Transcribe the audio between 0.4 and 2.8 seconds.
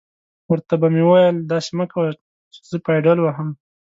ور ته به مې ویل: داسې مه کوه چې زه